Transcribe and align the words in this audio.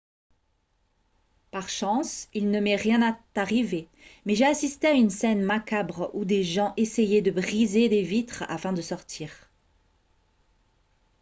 par 1.51 1.69
chance 1.69 2.27
il 2.33 2.49
ne 2.49 2.59
m'est 2.59 2.75
rien 2.75 3.15
arrivé 3.35 3.87
mais 4.25 4.33
j'ai 4.33 4.47
assisté 4.47 4.87
à 4.87 4.93
une 4.93 5.11
scène 5.11 5.43
macabre 5.43 6.09
où 6.15 6.25
des 6.25 6.43
gens 6.43 6.73
essayaient 6.75 7.21
de 7.21 7.29
briser 7.29 7.87
des 7.87 8.01
vitres 8.01 8.43
afin 8.49 8.73
de 8.73 8.81
sortir 8.81 9.31